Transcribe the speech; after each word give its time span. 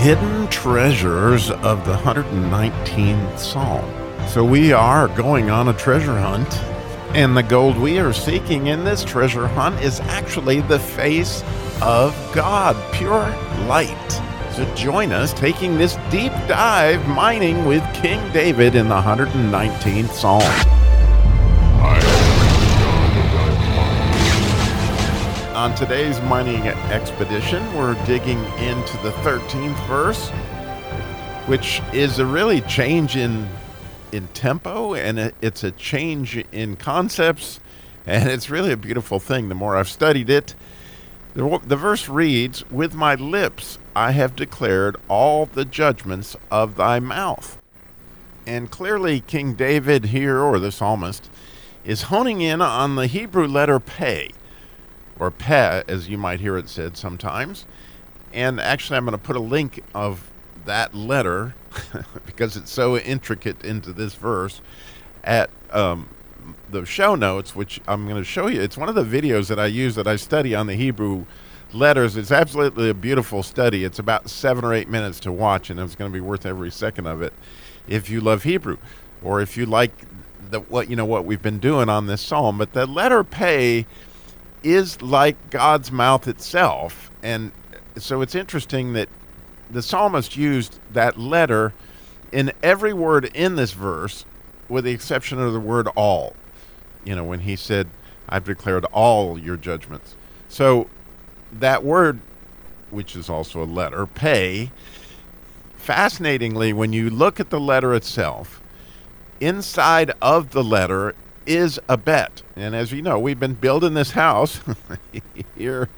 hidden 0.00 0.48
treasures 0.48 1.50
of 1.50 1.84
the 1.84 1.94
119th 1.94 3.38
Psalm. 3.38 3.84
So 4.28 4.42
we 4.42 4.72
are 4.72 5.08
going 5.08 5.50
on 5.50 5.68
a 5.68 5.74
treasure 5.74 6.18
hunt, 6.18 6.48
and 7.14 7.36
the 7.36 7.42
gold 7.42 7.76
we 7.76 7.98
are 7.98 8.14
seeking 8.14 8.68
in 8.68 8.82
this 8.82 9.04
treasure 9.04 9.46
hunt 9.46 9.78
is 9.82 10.00
actually 10.00 10.62
the 10.62 10.78
face 10.78 11.42
of 11.82 12.16
God, 12.34 12.74
pure 12.94 13.28
light. 13.66 14.10
So 14.54 14.64
join 14.74 15.12
us 15.12 15.34
taking 15.34 15.76
this 15.76 15.96
deep 16.10 16.32
dive 16.48 17.06
mining 17.06 17.66
with 17.66 17.84
King 17.92 18.32
David 18.32 18.76
in 18.76 18.88
the 18.88 19.02
119th 19.02 20.12
Psalm. 20.12 20.79
On 25.60 25.74
today's 25.74 26.18
mining 26.22 26.68
expedition, 26.68 27.62
we're 27.74 27.92
digging 28.06 28.42
into 28.60 28.96
the 29.02 29.10
13th 29.20 29.86
verse, 29.86 30.30
which 31.46 31.82
is 31.92 32.18
a 32.18 32.24
really 32.24 32.62
change 32.62 33.14
in 33.14 33.46
in 34.10 34.26
tempo 34.28 34.94
and 34.94 35.34
it's 35.42 35.62
a 35.62 35.70
change 35.72 36.42
in 36.50 36.76
concepts 36.76 37.60
and 38.06 38.30
it's 38.30 38.48
really 38.48 38.72
a 38.72 38.76
beautiful 38.78 39.20
thing 39.20 39.50
the 39.50 39.54
more 39.54 39.76
I've 39.76 39.90
studied 39.90 40.30
it. 40.30 40.54
The, 41.34 41.60
the 41.66 41.76
verse 41.76 42.08
reads, 42.08 42.64
With 42.70 42.94
my 42.94 43.14
lips 43.14 43.76
I 43.94 44.12
have 44.12 44.34
declared 44.34 44.96
all 45.08 45.44
the 45.44 45.66
judgments 45.66 46.36
of 46.50 46.76
thy 46.76 47.00
mouth. 47.00 47.60
And 48.46 48.70
clearly, 48.70 49.20
King 49.20 49.52
David 49.52 50.06
here, 50.06 50.38
or 50.38 50.58
the 50.58 50.72
psalmist, 50.72 51.28
is 51.84 52.04
honing 52.04 52.40
in 52.40 52.62
on 52.62 52.96
the 52.96 53.06
Hebrew 53.06 53.46
letter 53.46 53.78
pay 53.78 54.30
or 55.20 55.30
peh, 55.30 55.84
as 55.86 56.08
you 56.08 56.18
might 56.18 56.40
hear 56.40 56.56
it 56.56 56.68
said 56.68 56.96
sometimes. 56.96 57.66
And 58.32 58.58
actually, 58.58 58.96
I'm 58.96 59.04
going 59.04 59.12
to 59.12 59.18
put 59.18 59.36
a 59.36 59.40
link 59.40 59.84
of 59.94 60.30
that 60.64 60.94
letter 60.94 61.54
because 62.26 62.56
it's 62.56 62.70
so 62.70 62.96
intricate 62.96 63.64
into 63.64 63.92
this 63.92 64.14
verse 64.14 64.60
at 65.22 65.50
um, 65.70 66.08
the 66.70 66.84
show 66.86 67.14
notes, 67.14 67.54
which 67.54 67.80
I'm 67.86 68.04
going 68.08 68.16
to 68.16 68.24
show 68.24 68.46
you. 68.46 68.60
It's 68.62 68.78
one 68.78 68.88
of 68.88 68.94
the 68.94 69.04
videos 69.04 69.48
that 69.48 69.58
I 69.58 69.66
use 69.66 69.94
that 69.96 70.06
I 70.06 70.16
study 70.16 70.54
on 70.54 70.66
the 70.66 70.74
Hebrew 70.74 71.26
letters. 71.72 72.16
It's 72.16 72.32
absolutely 72.32 72.88
a 72.88 72.94
beautiful 72.94 73.42
study. 73.42 73.84
It's 73.84 73.98
about 73.98 74.30
seven 74.30 74.64
or 74.64 74.72
eight 74.72 74.88
minutes 74.88 75.20
to 75.20 75.32
watch, 75.32 75.68
and 75.70 75.78
it's 75.78 75.94
going 75.94 76.10
to 76.10 76.14
be 76.14 76.20
worth 76.20 76.46
every 76.46 76.70
second 76.70 77.06
of 77.06 77.20
it 77.20 77.34
if 77.86 78.08
you 78.08 78.20
love 78.20 78.44
Hebrew 78.44 78.78
or 79.22 79.42
if 79.42 79.56
you 79.56 79.66
like 79.66 79.92
the 80.50 80.60
what 80.60 80.88
you 80.88 80.96
know 80.96 81.04
what 81.04 81.24
we've 81.24 81.42
been 81.42 81.58
doing 81.58 81.88
on 81.88 82.06
this 82.06 82.22
psalm. 82.22 82.58
But 82.58 82.72
the 82.72 82.86
letter 82.86 83.22
pay 83.22 83.86
is 84.62 85.00
like 85.02 85.50
God's 85.50 85.90
mouth 85.90 86.28
itself. 86.28 87.10
And 87.22 87.52
so 87.96 88.20
it's 88.22 88.34
interesting 88.34 88.92
that 88.94 89.08
the 89.70 89.82
psalmist 89.82 90.36
used 90.36 90.78
that 90.92 91.18
letter 91.18 91.72
in 92.32 92.52
every 92.62 92.92
word 92.92 93.24
in 93.34 93.56
this 93.56 93.72
verse, 93.72 94.24
with 94.68 94.84
the 94.84 94.92
exception 94.92 95.40
of 95.40 95.52
the 95.52 95.60
word 95.60 95.88
all. 95.96 96.34
You 97.04 97.14
know, 97.16 97.24
when 97.24 97.40
he 97.40 97.56
said, 97.56 97.88
I've 98.28 98.44
declared 98.44 98.84
all 98.86 99.38
your 99.38 99.56
judgments. 99.56 100.14
So 100.48 100.88
that 101.52 101.82
word, 101.82 102.20
which 102.90 103.16
is 103.16 103.28
also 103.28 103.62
a 103.62 103.64
letter, 103.64 104.06
pay, 104.06 104.70
fascinatingly, 105.76 106.72
when 106.72 106.92
you 106.92 107.10
look 107.10 107.40
at 107.40 107.50
the 107.50 107.60
letter 107.60 107.94
itself, 107.94 108.60
inside 109.40 110.12
of 110.20 110.50
the 110.50 110.62
letter 110.62 111.14
is 111.50 111.80
a 111.88 111.96
bet. 111.96 112.42
And 112.54 112.76
as 112.76 112.92
you 112.92 113.02
know, 113.02 113.18
we've 113.18 113.40
been 113.40 113.54
building 113.54 113.94
this 113.94 114.12
house 114.12 114.60
here 115.56 115.88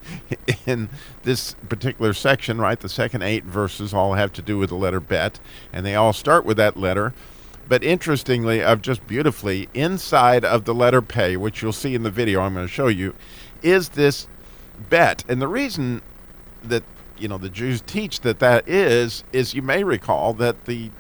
in 0.67 0.89
this 1.25 1.55
particular 1.69 2.15
section, 2.15 2.59
right? 2.59 2.81
The 2.81 2.89
second 2.89 3.23
eight 3.23 3.45
verses 3.45 3.93
all 3.93 4.15
have 4.15 4.33
to 4.33 4.43
do 4.43 4.57
with 4.57 4.71
the 4.71 4.77
letter 4.77 4.99
bet, 4.99 5.39
and 5.71 5.85
they 5.85 5.95
all 5.95 6.15
start 6.15 6.47
with 6.47 6.57
that 6.57 6.79
letter. 6.79 7.13
But 7.69 7.85
interestingly, 7.85 8.63
of 8.63 8.81
just 8.81 9.07
beautifully, 9.07 9.69
inside 9.75 10.43
of 10.43 10.65
the 10.65 10.75
letter 10.75 11.03
pay, 11.03 11.37
which 11.37 11.61
you'll 11.61 11.73
see 11.73 11.95
in 11.95 12.03
the 12.03 12.11
video 12.11 12.41
I'm 12.41 12.55
going 12.55 12.67
to 12.67 12.73
show 12.73 12.89
you, 12.89 13.15
is 13.63 13.91
this 13.91 14.27
bet. 14.89 15.23
And 15.29 15.41
the 15.43 15.49
reason 15.49 16.01
that 16.65 16.83
you 17.19 17.29
know 17.29 17.39
the 17.39 17.51
Jews 17.51 17.83
teach 17.83 18.21
that 18.21 18.39
that 18.39 18.67
is 18.67 19.23
is 19.35 19.55
you 19.55 19.61
may 19.61 19.85
recall 19.85 20.33
that 20.35 20.65
the 20.65 20.91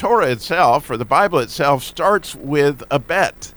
Torah 0.00 0.30
itself, 0.30 0.88
or 0.88 0.96
the 0.96 1.04
Bible 1.04 1.40
itself, 1.40 1.84
starts 1.84 2.34
with 2.34 2.82
a 2.90 2.98
bet. 2.98 3.52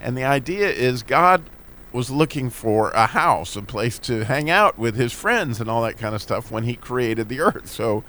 And 0.00 0.16
the 0.16 0.24
idea 0.24 0.68
is 0.68 1.04
God 1.04 1.44
was 1.92 2.10
looking 2.10 2.50
for 2.50 2.90
a 2.90 3.06
house, 3.06 3.54
a 3.54 3.62
place 3.62 4.00
to 4.00 4.24
hang 4.24 4.50
out 4.50 4.76
with 4.76 4.96
his 4.96 5.12
friends 5.12 5.60
and 5.60 5.70
all 5.70 5.82
that 5.82 5.96
kind 5.96 6.12
of 6.12 6.20
stuff 6.20 6.50
when 6.50 6.64
he 6.64 6.74
created 6.74 7.28
the 7.28 7.38
earth. 7.38 7.68
So, 7.68 8.02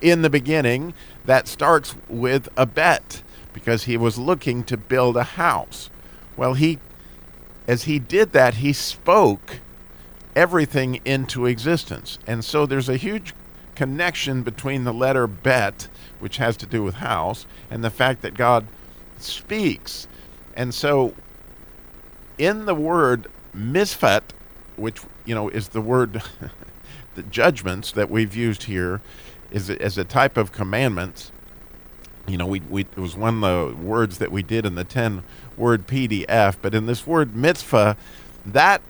in 0.00 0.22
the 0.22 0.30
beginning, 0.30 0.94
that 1.24 1.48
starts 1.48 1.96
with 2.08 2.48
a 2.56 2.66
bet 2.66 3.24
because 3.52 3.82
he 3.82 3.96
was 3.96 4.16
looking 4.16 4.62
to 4.62 4.76
build 4.76 5.16
a 5.16 5.24
house. 5.24 5.90
Well, 6.36 6.54
he, 6.54 6.78
as 7.66 7.82
he 7.82 7.98
did 7.98 8.30
that, 8.30 8.54
he 8.54 8.72
spoke 8.72 9.58
everything 10.36 11.00
into 11.04 11.46
existence. 11.46 12.20
And 12.28 12.44
so 12.44 12.64
there's 12.64 12.88
a 12.88 12.96
huge 12.96 13.34
connection 13.74 14.42
between 14.42 14.84
the 14.84 14.92
letter 14.92 15.26
bet, 15.26 15.88
which 16.20 16.36
has 16.38 16.56
to 16.58 16.66
do 16.66 16.82
with 16.82 16.96
house, 16.96 17.46
and 17.70 17.82
the 17.82 17.90
fact 17.90 18.22
that 18.22 18.34
God 18.34 18.66
speaks. 19.18 20.06
And 20.56 20.74
so 20.74 21.14
in 22.38 22.66
the 22.66 22.74
word 22.74 23.26
mishpat, 23.56 24.22
which 24.76 25.00
you 25.24 25.34
know 25.34 25.48
is 25.48 25.68
the 25.68 25.80
word 25.80 26.22
the 27.14 27.22
judgments 27.22 27.92
that 27.92 28.10
we've 28.10 28.34
used 28.34 28.64
here 28.64 29.00
is 29.50 29.70
as 29.70 29.98
a 29.98 30.04
type 30.04 30.36
of 30.36 30.52
commandments. 30.52 31.30
You 32.26 32.38
know, 32.38 32.46
we, 32.46 32.60
we 32.60 32.82
it 32.82 32.96
was 32.96 33.16
one 33.16 33.42
of 33.44 33.70
the 33.70 33.76
words 33.76 34.18
that 34.18 34.32
we 34.32 34.42
did 34.42 34.64
in 34.64 34.74
the 34.74 34.84
ten 34.84 35.22
word 35.56 35.86
PDF, 35.86 36.56
but 36.60 36.74
in 36.74 36.86
this 36.86 37.06
word 37.06 37.36
mitzvah, 37.36 37.96
that 38.46 38.82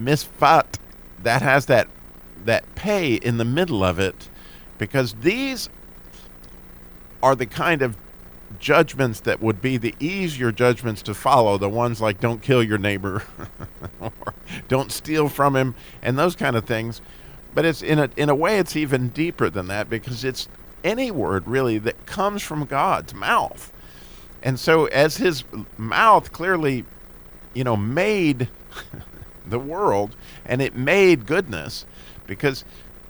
mishpat 0.00 0.78
that 1.22 1.42
has 1.42 1.66
that 1.66 1.88
that 2.48 2.74
pay 2.74 3.16
in 3.16 3.36
the 3.36 3.44
middle 3.44 3.84
of 3.84 3.98
it 3.98 4.30
because 4.78 5.12
these 5.20 5.68
are 7.22 7.36
the 7.36 7.44
kind 7.44 7.82
of 7.82 7.94
judgments 8.58 9.20
that 9.20 9.42
would 9.42 9.60
be 9.60 9.76
the 9.76 9.94
easier 10.00 10.50
judgments 10.50 11.02
to 11.02 11.12
follow 11.12 11.58
the 11.58 11.68
ones 11.68 12.00
like 12.00 12.20
don't 12.20 12.40
kill 12.40 12.62
your 12.62 12.78
neighbor 12.78 13.22
or 14.00 14.12
don't 14.66 14.90
steal 14.90 15.28
from 15.28 15.54
him 15.54 15.74
and 16.00 16.18
those 16.18 16.34
kind 16.34 16.56
of 16.56 16.64
things. 16.64 17.02
But 17.54 17.66
it's 17.66 17.82
in 17.82 17.98
a 17.98 18.08
in 18.16 18.30
a 18.30 18.34
way 18.34 18.58
it's 18.58 18.76
even 18.76 19.10
deeper 19.10 19.50
than 19.50 19.66
that 19.66 19.90
because 19.90 20.24
it's 20.24 20.48
any 20.82 21.10
word 21.10 21.46
really 21.46 21.76
that 21.76 22.06
comes 22.06 22.42
from 22.42 22.64
God's 22.64 23.12
mouth. 23.12 23.70
And 24.42 24.58
so 24.58 24.86
as 24.86 25.18
his 25.18 25.44
mouth 25.76 26.32
clearly 26.32 26.86
you 27.52 27.62
know 27.62 27.76
made 27.76 28.48
the 29.46 29.58
world 29.58 30.16
and 30.46 30.62
it 30.62 30.74
made 30.74 31.26
goodness 31.26 31.84
because 32.28 32.64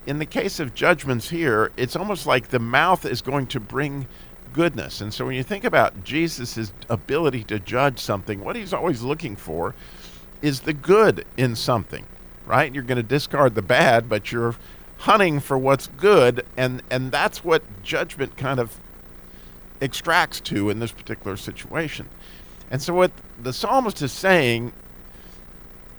in 0.06 0.18
the 0.18 0.24
case 0.24 0.58
of 0.58 0.74
judgments 0.74 1.28
here, 1.28 1.70
it's 1.76 1.94
almost 1.94 2.26
like 2.26 2.48
the 2.48 2.58
mouth 2.58 3.04
is 3.04 3.20
going 3.20 3.46
to 3.48 3.60
bring 3.60 4.06
goodness. 4.54 5.02
And 5.02 5.12
so 5.12 5.26
when 5.26 5.34
you 5.34 5.42
think 5.42 5.64
about 5.64 6.02
Jesus' 6.02 6.72
ability 6.88 7.44
to 7.44 7.58
judge 7.58 7.98
something, 7.98 8.42
what 8.42 8.56
he's 8.56 8.72
always 8.72 9.02
looking 9.02 9.36
for 9.36 9.74
is 10.40 10.60
the 10.60 10.72
good 10.72 11.26
in 11.36 11.54
something, 11.54 12.06
right? 12.46 12.74
You're 12.74 12.84
going 12.84 12.96
to 12.96 13.02
discard 13.02 13.54
the 13.54 13.60
bad, 13.60 14.08
but 14.08 14.32
you're 14.32 14.56
hunting 14.98 15.40
for 15.40 15.58
what's 15.58 15.88
good, 15.88 16.44
and, 16.56 16.82
and 16.90 17.12
that's 17.12 17.44
what 17.44 17.62
judgment 17.82 18.36
kind 18.36 18.58
of 18.58 18.80
extracts 19.80 20.40
to 20.40 20.70
in 20.70 20.80
this 20.80 20.92
particular 20.92 21.36
situation. 21.36 22.08
And 22.70 22.82
so 22.82 22.94
what 22.94 23.12
the 23.40 23.52
psalmist 23.52 24.02
is 24.02 24.12
saying 24.12 24.72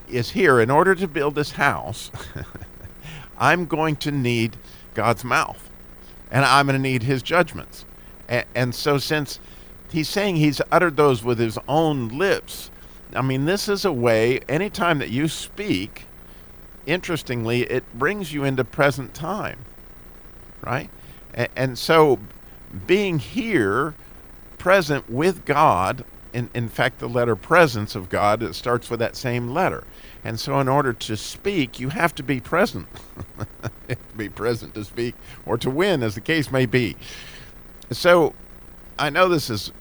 is 0.10 0.32
here 0.32 0.60
in 0.60 0.70
order 0.70 0.96
to 0.96 1.08
build 1.08 1.36
this 1.36 1.52
house 1.52 2.12
I'm 3.40 3.66
going 3.66 3.96
to 3.98 4.12
need 4.12 4.58
God's 4.94 5.24
mouth 5.24 5.70
and 6.32 6.46
I'm 6.46 6.68
going 6.68 6.78
to 6.78 6.82
need 6.82 7.04
his 7.04 7.24
judgments. 7.24 7.86
And, 8.28 8.46
and, 8.54 8.76
so, 8.76 8.98
since 8.98 9.40
he's 9.92 10.08
saying 10.08 10.36
he's 10.36 10.62
uttered 10.72 10.98
those 10.98 11.24
with 11.24 11.40
his 11.40 11.58
own 11.68 12.10
lips, 12.10 12.70
I 13.16 13.22
mean, 13.22 13.46
this 13.46 13.68
is 13.68 13.86
a 13.86 13.92
way, 13.92 14.40
anytime 14.48 15.00
that 15.00 15.10
you 15.10 15.28
speak, 15.28 16.06
interestingly, 16.86 17.64
it 17.64 17.84
brings 17.98 18.32
you 18.34 18.44
into 18.44 18.64
present 18.64 19.14
time, 19.14 19.66
right? 20.62 20.90
And, 21.34 21.50
and 21.56 21.80
so, 21.80 22.20
being 22.86 23.18
here, 23.18 23.96
present 24.60 25.10
with 25.10 25.46
God, 25.46 26.06
in, 26.34 26.50
in 26.54 26.70
fact, 26.70 27.00
the 27.00 27.10
letter 27.10 27.36
presence 27.36 27.96
of 27.96 28.10
God, 28.10 28.44
it 28.44 28.54
starts 28.56 28.90
with 28.90 29.00
that 29.00 29.16
same 29.16 29.50
letter. 29.50 29.84
And 30.24 30.40
so, 30.40 30.60
in 30.60 30.68
order 30.68 30.94
to 30.94 31.18
speak, 31.18 31.80
you 31.80 31.90
have 31.90 32.14
to 32.16 32.24
be 32.24 32.40
present. 32.40 32.88
be 34.18 34.30
present 34.30 34.74
to 34.76 34.84
speak 34.84 35.16
or 35.46 35.58
to 35.58 35.70
win, 35.70 36.04
as 36.04 36.16
the 36.16 36.22
case 36.22 36.52
may 36.52 36.66
be. 36.66 36.96
So, 37.92 38.34
I 38.98 39.10
know 39.10 39.30
this 39.30 39.50
is 39.50 39.72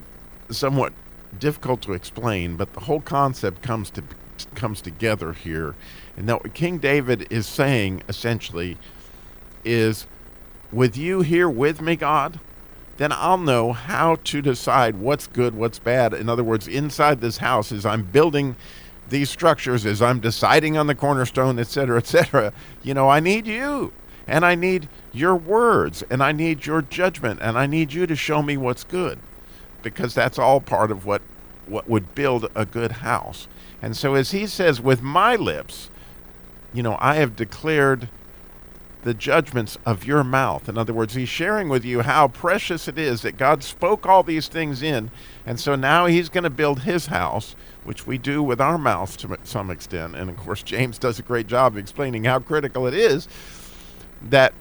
somewhat 0.50 0.92
difficult 1.38 1.82
to 1.82 1.92
explain, 1.92 2.56
but 2.56 2.72
the 2.72 2.80
whole 2.80 3.00
concept 3.00 3.62
comes 3.62 3.90
to 3.90 4.04
comes 4.54 4.80
together 4.80 5.32
here. 5.32 5.74
And 6.16 6.28
that 6.28 6.42
what 6.42 6.54
King 6.54 6.78
David 6.78 7.26
is 7.30 7.46
saying 7.46 8.02
essentially 8.08 8.76
is 9.64 10.06
with 10.70 10.96
you 10.96 11.22
here 11.22 11.48
with 11.48 11.80
me, 11.80 11.96
God, 11.96 12.40
then 12.98 13.12
I'll 13.12 13.38
know 13.38 13.72
how 13.72 14.16
to 14.16 14.42
decide 14.42 14.96
what's 14.96 15.26
good, 15.28 15.54
what's 15.54 15.78
bad. 15.78 16.12
In 16.12 16.28
other 16.28 16.44
words, 16.44 16.68
inside 16.68 17.20
this 17.20 17.38
house, 17.38 17.72
as 17.72 17.86
I'm 17.86 18.02
building 18.02 18.56
these 19.08 19.30
structures, 19.30 19.86
as 19.86 20.02
I'm 20.02 20.20
deciding 20.20 20.76
on 20.76 20.88
the 20.88 20.94
cornerstone, 20.94 21.58
etc., 21.58 21.96
etc., 21.96 22.52
you 22.82 22.94
know, 22.94 23.08
I 23.08 23.20
need 23.20 23.46
you. 23.46 23.92
And 24.26 24.44
I 24.44 24.54
need 24.54 24.88
your 25.12 25.34
words, 25.34 26.04
and 26.10 26.22
I 26.22 26.32
need 26.32 26.66
your 26.66 26.82
judgment, 26.82 27.40
and 27.40 27.56
I 27.56 27.66
need 27.66 27.94
you 27.94 28.06
to 28.06 28.14
show 28.14 28.42
me 28.42 28.58
what's 28.58 28.84
good, 28.84 29.18
because 29.82 30.12
that's 30.12 30.38
all 30.38 30.60
part 30.60 30.90
of 30.90 31.06
what, 31.06 31.22
what 31.66 31.88
would 31.88 32.14
build 32.14 32.50
a 32.54 32.66
good 32.66 32.92
house. 32.92 33.48
And 33.80 33.96
so, 33.96 34.14
as 34.14 34.32
he 34.32 34.46
says, 34.46 34.82
with 34.82 35.00
my 35.00 35.34
lips, 35.34 35.88
you 36.74 36.82
know, 36.82 36.98
I 37.00 37.14
have 37.14 37.36
declared 37.36 38.10
the 39.02 39.14
judgments 39.14 39.78
of 39.86 40.04
your 40.04 40.24
mouth. 40.24 40.68
In 40.68 40.76
other 40.76 40.92
words, 40.92 41.14
he's 41.14 41.28
sharing 41.28 41.68
with 41.68 41.84
you 41.84 42.02
how 42.02 42.28
precious 42.28 42.88
it 42.88 42.98
is 42.98 43.22
that 43.22 43.36
God 43.36 43.62
spoke 43.62 44.06
all 44.06 44.22
these 44.22 44.48
things 44.48 44.82
in. 44.82 45.10
And 45.46 45.60
so 45.60 45.76
now 45.76 46.06
he's 46.06 46.28
going 46.28 46.44
to 46.44 46.50
build 46.50 46.80
his 46.80 47.06
house, 47.06 47.54
which 47.84 48.06
we 48.06 48.18
do 48.18 48.42
with 48.42 48.60
our 48.60 48.76
mouths 48.76 49.16
to 49.18 49.38
some 49.44 49.70
extent. 49.70 50.16
And 50.16 50.28
of 50.28 50.36
course, 50.36 50.62
James 50.62 50.98
does 50.98 51.18
a 51.18 51.22
great 51.22 51.46
job 51.46 51.76
explaining 51.76 52.24
how 52.24 52.40
critical 52.40 52.86
it 52.86 52.94
is 52.94 53.28
that 54.20 54.52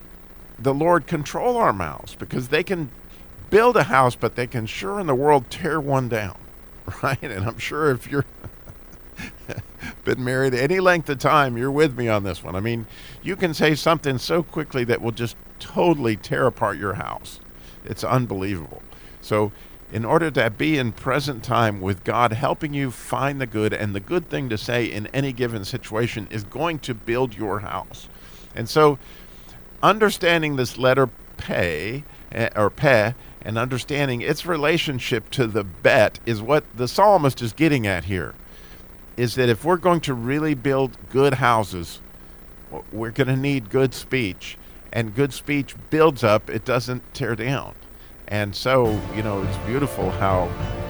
the 0.60 0.74
Lord 0.74 1.07
control 1.07 1.57
our 1.57 1.74
mouths 1.74 2.16
because 2.16 2.50
they 2.50 2.63
can 2.63 2.90
build 3.50 3.75
a 3.75 3.83
house, 3.83 4.16
but 4.16 4.36
they 4.36 4.48
can 4.48 4.66
sure 4.66 5.00
in 5.00 5.07
the 5.07 5.16
world 5.16 5.50
tear 5.50 5.80
one 5.80 6.10
down. 6.10 6.38
Right? 7.04 7.22
And 7.22 7.45
I'm 7.45 7.57
sure 7.57 7.92
if 7.92 8.10
you're 8.10 8.24
been 10.07 10.24
married 10.24 10.54
any 10.54 10.80
length 10.80 11.09
of 11.09 11.19
time, 11.19 11.57
you're 11.57 11.69
with 11.69 11.98
me 11.98 12.07
on 12.07 12.24
this 12.24 12.42
one. 12.42 12.56
I 12.56 12.62
mean, 12.62 12.88
you 13.21 13.36
can 13.36 13.54
say 13.54 13.75
something 13.75 14.18
so 14.18 14.42
quickly 14.42 14.86
that 14.86 15.01
will 15.01 15.12
just 15.12 15.36
totally 15.59 16.15
tear 16.15 16.48
apart 16.48 16.77
your 16.77 16.94
house. 16.94 17.42
It's 17.83 18.04
unbelievable. 18.06 18.81
So, 19.21 19.51
in 19.92 20.04
order 20.06 20.31
to 20.31 20.50
be 20.50 20.77
in 20.77 20.92
present 20.94 21.44
time 21.44 21.80
with 21.80 22.04
God 22.04 22.33
helping 22.33 22.74
you 22.74 22.89
find 22.92 23.39
the 23.39 23.45
good, 23.45 23.74
and 23.74 23.94
the 23.94 24.00
good 24.00 24.30
thing 24.30 24.50
to 24.50 24.57
say 24.57 24.86
in 24.86 25.07
any 25.07 25.31
given 25.31 25.63
situation 25.63 26.27
is 26.30 26.44
going 26.44 26.80
to 26.80 26.94
build 26.94 27.36
your 27.36 27.59
house. 27.59 28.07
And 28.56 28.69
so, 28.69 28.98
understanding 29.83 30.56
this 30.56 30.77
letter 30.77 31.09
pay 31.38 32.04
eh, 32.31 32.50
or 32.56 32.69
pe 32.69 33.13
and 33.42 33.57
understanding 33.57 34.21
its 34.21 34.45
relationship 34.45 35.30
to 35.31 35.48
the 35.48 35.63
bet 35.63 36.19
is 36.25 36.42
what 36.42 36.63
the 36.75 36.88
psalmist 36.88 37.42
is 37.42 37.54
getting 37.54 37.86
at 37.86 38.06
here 38.06 38.33
is 39.18 39.34
that 39.36 39.50
if 39.50 39.66
we're 39.66 39.78
going 39.78 40.00
to 40.02 40.14
really 40.14 40.54
build 40.54 40.96
good 41.10 41.34
houses, 41.34 42.00
we're 42.92 43.12
going 43.12 43.28
to 43.28 43.36
need 43.36 43.69
good 43.69 43.94
speech. 43.94 44.58
And 44.94 45.14
good 45.14 45.34
speech 45.34 45.75
builds 45.90 46.24
up, 46.24 46.50
it 46.50 46.64
doesn't 46.64 47.14
tear 47.14 47.36
down. 47.36 47.74
And 48.28 48.56
so, 48.56 49.00
you 49.16 49.24
know, 49.24 49.42
it's 49.42 49.58
beautiful 49.66 50.12
how, 50.12 50.46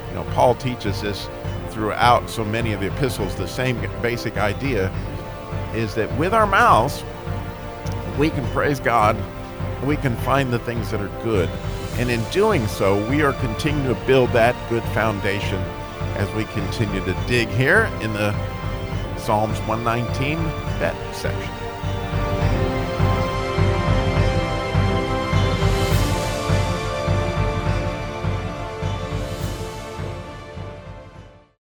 you 0.09 0.15
know, 0.15 0.23
Paul 0.33 0.55
teaches 0.55 1.01
this 1.01 1.29
throughout 1.69 2.29
so 2.29 2.43
many 2.43 2.73
of 2.73 2.81
the 2.81 2.87
epistles. 2.87 3.35
The 3.35 3.47
same 3.47 3.79
basic 4.01 4.37
idea 4.37 4.91
is 5.73 5.95
that 5.95 6.15
with 6.17 6.33
our 6.33 6.47
mouths, 6.47 7.03
we 8.17 8.29
can 8.29 8.45
praise 8.51 8.79
God, 8.79 9.15
we 9.83 9.95
can 9.95 10.15
find 10.17 10.51
the 10.51 10.59
things 10.59 10.91
that 10.91 10.99
are 10.99 11.23
good. 11.23 11.49
And 11.93 12.09
in 12.09 12.23
doing 12.31 12.67
so, 12.67 13.07
we 13.09 13.21
are 13.21 13.33
continuing 13.33 13.93
to 13.93 14.05
build 14.05 14.31
that 14.31 14.55
good 14.69 14.83
foundation 14.85 15.63
as 16.17 16.33
we 16.33 16.45
continue 16.45 17.03
to 17.05 17.13
dig 17.27 17.47
here 17.49 17.85
in 18.01 18.11
the 18.13 18.31
Psalms 19.17 19.59
119 19.61 20.37
bet 20.79 21.15
section. 21.15 21.66